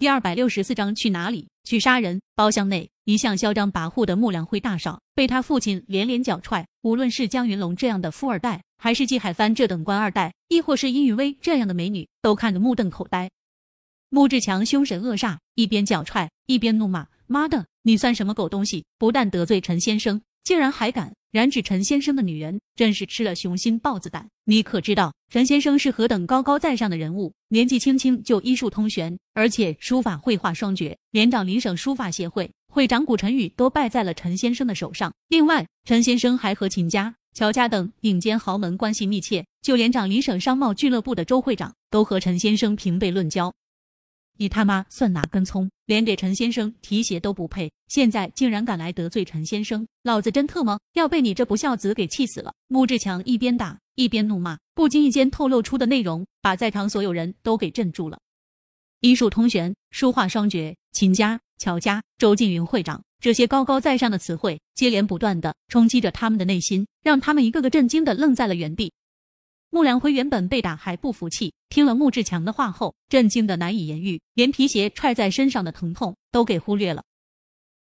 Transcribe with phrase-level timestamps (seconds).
[0.00, 1.46] 第二百六十四章去哪里？
[1.62, 2.22] 去杀人！
[2.34, 6.66] 包厢内，一向嚣张跋扈的穆良辉大少被他父亲连连脚踹。
[6.80, 13.30] 无论是江云龙这样的富二代，还是季海帆这等官二代，亦或是殷雨薇这样的美女，都看得目瞪口呆。
[14.08, 18.86] 穆志强凶神恶煞，一边脚踹，一边怒骂：“妈的，你算什么狗东西？
[18.96, 24.28] 不但得罪陈先生，竟然还敢！”染指陈先生的女人，真是吃了雄心豹子胆。
[24.46, 27.32] 你可知道陈先生是何等高高在上的人物？
[27.50, 35.14] 年纪轻轻就医术通玄，而且书法绘画双绝，连长林省书法协会会长古晨宇都败在了陈先生的手上。
[35.28, 43.54] 另外，陈先生还和秦家、乔家等顶尖豪门关系密切，就连长林省商贸俱乐部的周会长都和陈先生平辈论交。
[44.40, 45.70] 你他妈算哪根葱？
[45.84, 52.54] 连给陈先生提鞋都不配，现在竟然敢来得罪陈先生，老子真特么要被你这不孝子给气死了！
[52.66, 58.18] 穆志强一边打一边怒骂，不经意间透露出的内容，把在场所有人都给镇住了。
[59.00, 68.90] 医术通玄，书画双绝，秦家、乔家、周静云会长，这些高高在上的词汇接连不断的冲击着他们的内心，让他们一个个震惊的愣在了原地。
[69.70, 77.04] 穆良辉原本被打还不服气，听了穆志强的话后，震惊的难以言喻，连皮鞋踹在身上的疼痛都给忽略了。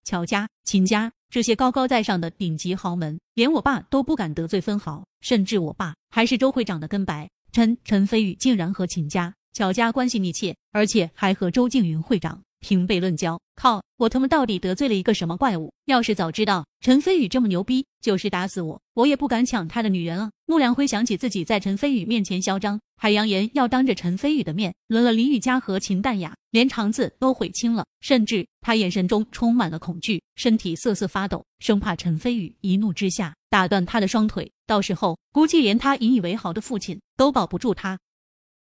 [0.05, 7.29] 乔家、秦家这些高高在上的顶级豪门，连我爸都不敢得罪分毫，甚至我爸还是周会长的跟白。
[7.53, 12.43] 陈陈飞宇竟然和秦家、乔家关系密切，而且还和周静云会长。
[12.61, 13.83] 平辈论交，靠！
[13.97, 15.73] 我他妈到底得罪了一个什么怪物？
[15.87, 20.31] 要是早知道陈飞宇这么牛逼，就是打死我，我也不敢抢他的女人啊！
[20.47, 27.85] 穆良辉想起自己在陈飞宇面前嚣张，还扬言要当着陈飞宇的面轮了林雨佳和秦淡雅，连肠子都悔青了。
[28.01, 37.99] 甚至他眼神中充满了恐惧，身体瑟瑟发抖，生怕陈飞宇一怒之下打断他的双腿，到时候估计连他引以为豪的父亲都保不住他。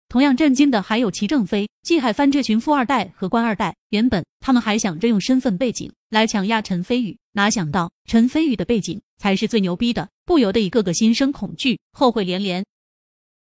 [0.09, 3.75] 同样震惊的还有齐正飞、季海帆这群富二代和官二代。
[3.91, 12.65] 原本他们还想着用身份背景来强压陈飞宇，哪想到陈飞宇的背景才是最牛逼的，不由得一个个心生恐惧，后悔连连。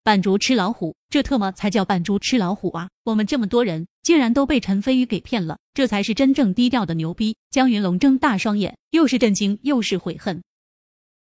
[0.03, 2.89] 扮猪吃老虎，这特么才叫扮猪吃老虎啊！
[3.05, 7.37] 我们这么多人竟然都被陈飞宇给骗了，这才是真正低调的牛逼。
[7.51, 10.43] 江云龙睁大双眼，又是震惊又是悔恨。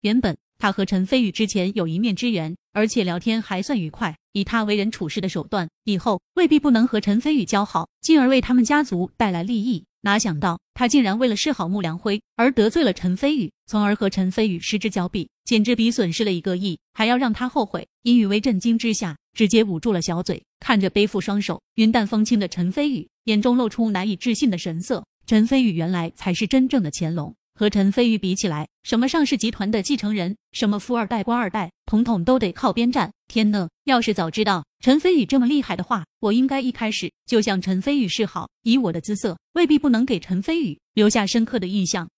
[0.01, 0.37] 原本。
[0.61, 4.15] 他和陈飞宇之前有一面之缘，而且聊天还算愉快。
[4.31, 9.85] 以他为人处事的手段，以后未必不能和陈飞宇交好，进而为他们家族带来利益。
[10.01, 17.87] 哪想到他竟然为了示好穆良辉而得罪了陈飞宇，从而和陈飞宇失之交臂，简直比损失了一个亿还要让他后悔。
[18.03, 25.03] 殷雨薇震惊之下，直接捂住了小嘴，看着背负双手、云淡风轻的陈飞宇，眼中露出难以置信的神色。
[25.25, 27.33] 陈飞宇原来才是真正的乾隆。
[27.61, 33.13] 和陈飞宇比起来，什么上市集团的继承人，什么富二代、官二代，统统都得靠边站。
[33.27, 38.49] 天呐，要是早知道陈飞宇这么厉害的话，我应该一开始就向陈飞宇示好。
[38.63, 42.09] 以我的姿色，未必不能给陈飞宇留下深刻的印象。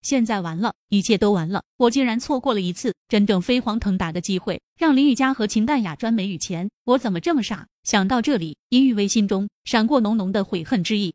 [0.00, 6.70] 现在完了，一切都完了，我竟然错过了一次真正飞黄腾达的机会，让林雨佳和秦淡雅赚美与钱。
[6.84, 7.66] 我怎么这么傻？
[7.84, 11.12] 想到这里，殷雨薇心中闪过浓浓的悔恨之意。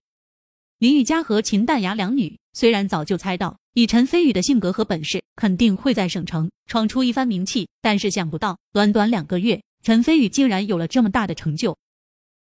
[0.79, 2.37] 林雨佳和秦淡雅两女。
[2.53, 11.75] 虽然早就猜到，以陈飞宇的性格和本事，肯定会在省城闯出一番名气，但是想不到，短短两个月，陈飞宇竟然有了这么大的成就。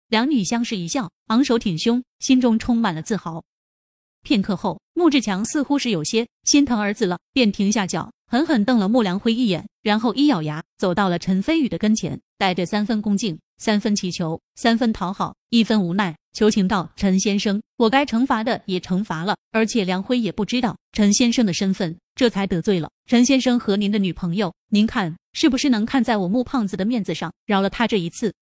[0.10, 3.44] 两女相视一笑，昂首挺胸，心中充满了自豪。
[4.22, 13.38] 片刻后，穆志强似乎是有些心疼儿子了，便停下脚，狠狠瞪了穆良辉一眼，然后一咬牙，走到了陈飞宇的跟前，带着三分恭敬。
[13.62, 24.54] 三分祈求，三分讨好，一分无奈，求情道：“陈先生，我该惩罚的也惩罚了，而且梁辉也不知道陈先生的身份，这才得罪了陈先生和您的女朋友。
[24.70, 28.34] 您看是不是能看在我穆胖子的面子上，饶了他这一次？”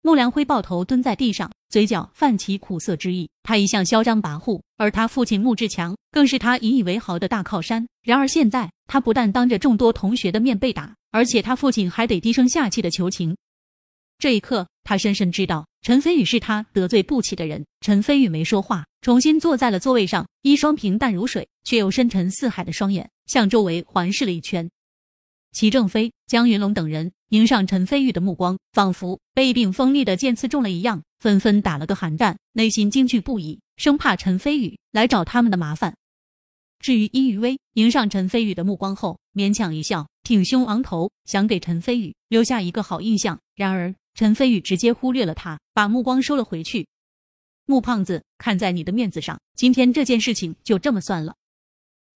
[0.00, 3.28] 穆良辉抱头蹲在地上，嘴角泛起苦涩之意。
[3.42, 7.86] 他一向嚣张跋扈，而他父亲穆志强更是他引以为豪的大靠山。
[8.02, 13.36] 然而现在，他不但当着众多同学的面被打，而且他父亲还得低声下气的求情。
[14.18, 17.64] 这一刻，他深深知道陈飞宇是他得罪不起的人。
[17.80, 24.68] 陈飞宇没说话，重新坐在了座位上，一双平淡如水却又深沉似海的双眼向周围环视了一圈。
[25.52, 35.94] 齐正飞、江云龙等人迎上陈飞宇的目光，仿佛被一柄锋利的剑刺中了一样，纷纷打了个寒战，内心惊惧不已，生怕陈飞宇来找他们的麻烦。
[36.78, 43.40] 至于殷于威，迎上陈飞宇的目光后，勉强一笑，挺胸昂头，想给陈飞宇留下一个好印象。
[43.56, 46.86] 然而，陈飞宇直接忽略了他，把目光收了回去。
[47.66, 51.34] 穆胖子，看在你的面子上，今天这件事情就这么算了。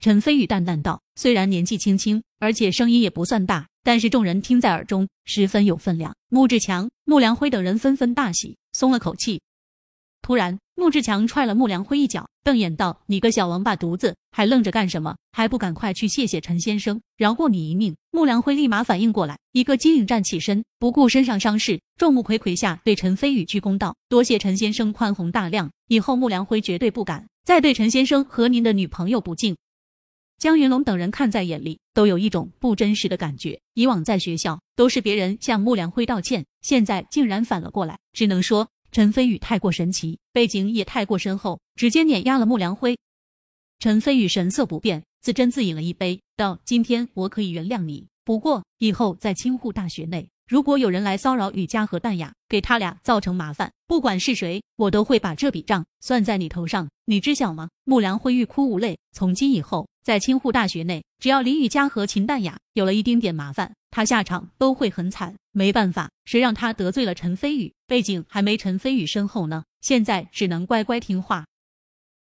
[0.03, 6.13] 陈飞宇淡淡道，虽然年纪轻轻，而且声音也不算大，但是众人听在耳中，十分有分量。
[6.29, 9.41] 穆志强、穆良辉等人纷纷大喜，松了口气。
[10.21, 15.15] 突然，穆志强踹了穆良辉一脚，瞪眼道：“你个小王八犊子，还愣着干什么？
[15.31, 29.57] 还不赶快去谢谢陈先生，饶过你一命！”穆良辉立马反应过来，一个机灵站起身，不顾身上伤势，众目睽睽下对陈飞宇鞠躬道：“多谢陈先生宽宏大量，以后穆良辉绝对不敢再对陈先生和您的女朋友不敬。”
[30.43, 33.61] 江云龙等人看在眼里，都有一种不真实的感觉。
[33.75, 42.99] 以往在学校都是别人向穆良辉道歉，现在竟然反了过来，只能说陈飞宇太过神奇，背景也太过深厚，直接碾压了穆良辉。
[43.79, 57.69] 陈飞宇神色不变，自斟自饮了一杯，道：“今天我可以原谅你，不过以后在清沪大学内。”如果有人来骚扰雨佳和淡雅，给他俩造成麻烦，不管是谁，我都会把这笔账算在你头上，你知晓吗？
[57.85, 58.99] 穆良辉欲哭无泪。
[59.13, 65.35] 从今以后，在清沪大学内，只要林雨佳和秦淡雅有了一丁点麻烦，他下场都会很惨。
[65.53, 69.65] 没办法，谁让他得罪了陈飞宇，背景还没陈飞宇深厚呢？
[69.81, 71.45] 现在只能乖乖听话。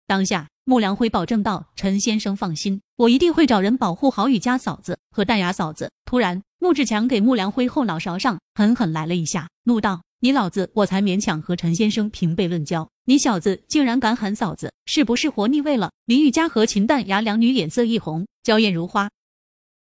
[0.05, 6.41] 当下，穆良辉保证道：“陈先生放心，我一定会找人保护好雨佳嫂子和淡雅嫂子。”突然。
[6.63, 19.09] 穆志强给穆良辉后脑勺上狠狠来了一下，怒道：“你老子我才勉强和陈先生平辈论交，你小子竟然敢喊嫂子，是不是活腻味了？”林玉佳和秦淡雅两女脸色一红，娇艳如花。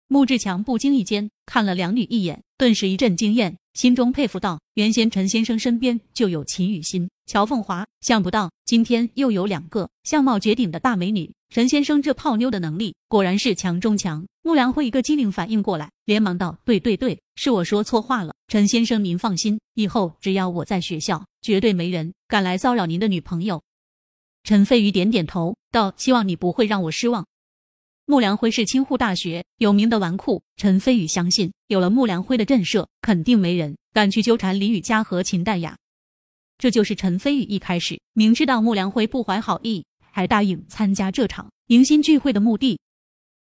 [0.08, 3.58] 穆志强不经意间看了两女一眼，顿时一阵惊艳。
[3.78, 11.32] 心中佩服道：“原先陈先生身边就有秦雨欣、乔凤华，想不到今天又有两个相貌绝顶的大美女。
[11.50, 18.34] 陈先生这泡妞的能力果然是强中强。”穆良辉一个机灵反应过来，连忙道：“对对对，是我说错话了。
[18.48, 23.62] 陈先生您放心，以后只要我在学校，绝对没人敢来骚扰您的女朋友。”
[24.44, 27.28] 陈飞宇点点头道：“希望你不会让我失望。”
[28.10, 35.76] 穆良辉是清沪大学有名的纨绔，陈飞宇相信有了穆良辉的震慑，肯定没人敢去纠缠林雨佳和秦淡雅。
[36.58, 42.80] 这就是陈飞宇一开始明知道穆良辉不怀好意，还答应参加这场迎新聚会的目的。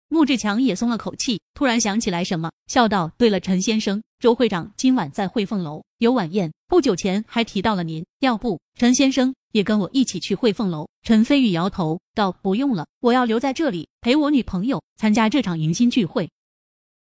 [0.10, 16.30] 穆志强也松了口气，突然想起来什么，笑道：“对了，陈先生，周会长今晚在汇凤楼有晚宴，不久前还提到了您，要不陈先生也跟我一起去汇凤楼？”陈飞宇摇头道：“不用了，我要留在这里陪我女朋友参加这场迎新聚会。”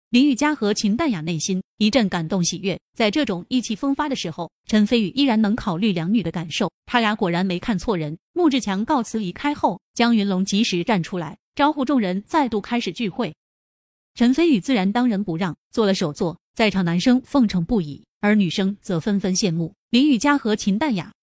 [0.10, 8.18] 林雨佳和秦淡雅内心一阵感动喜悦，在这种意气风发的时候，陈飞宇依然能考虑两女的感受，他俩果然没看错人。
[8.32, 11.38] 穆志强告辞离开后，江云龙及时站出来。
[11.56, 13.36] 招呼众人再度开始聚会，
[14.14, 21.17] 陈飞宇自然当仁不让，做了首座，在场男生奉承不已，而女生则纷纷羡慕林雨佳和秦淡雅。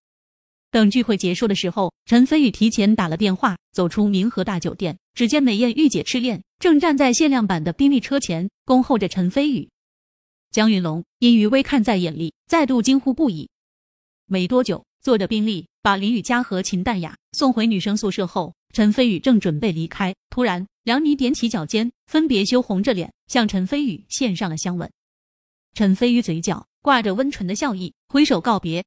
[0.75, 9.69] 等聚会结束的时候，陈飞宇提前打了电话，走出明和大酒店，只见美艳御姐赤练正站在限量版的宾利车前恭候着陈飞宇。
[10.51, 13.49] 江云龙因余威看在眼里，再度惊呼不已。
[14.27, 18.53] 没多久，坐着宾利把林雨佳和秦淡雅送回女生宿舍后。
[18.73, 24.91] 陈飞宇正准备离开，突然两女踮起脚尖，分别羞红着脸向陈飞宇献上了香吻。
[25.75, 28.85] 陈飞宇嘴角挂着温纯的笑意，挥手告别。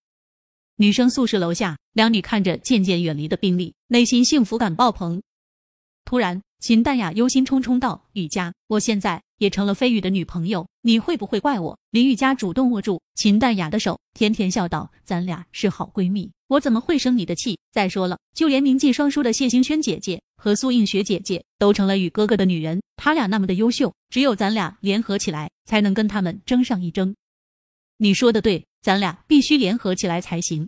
[0.80, 5.24] 女生宿舍楼下，两女看着渐渐远离的宾利，内心幸福感爆棚。
[6.06, 17.58] 突然，秦淡雅忧心忡忡道：“雨佳，我现在也成了飞宇的女朋友，你会不会怪我？”林雨佳主动握住秦淡雅的手，甜甜笑道：“咱俩是好闺蜜。”我怎么会生你的气？
[17.72, 27.16] 再说了，就连名记双姝的谢星轩姐姐和苏映雪姐姐都成了雨哥哥的女人，他俩那么的优秀，只有咱俩联合起来才能跟他们争上一争。
[27.98, 30.68] 你说的对，咱俩必须联合起来才行。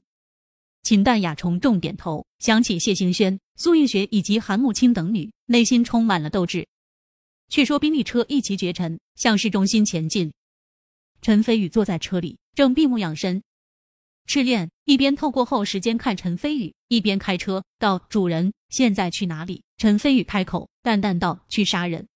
[0.83, 6.67] 秦淡雅重重点头，想起谢星轩、苏映雪以及韩慕清等女，内心充满了斗志。
[7.49, 10.31] 却说宾利车一骑绝尘，向市中心前进。
[11.21, 13.41] 陈飞宇坐在车里，正闭目养神。
[14.25, 22.07] 赤练一边透过后时间看陈飞宇，一边开车道：“主人，现在去哪里？”陈飞宇开口淡淡道：“去杀人。”